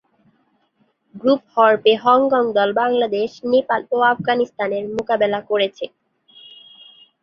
[1.15, 5.85] গ্রুপ-পর্বে Hong Kong দল বাংলাদেশ, নেপাল ও আফগানিস্তানের মোকাবেলা করেছে।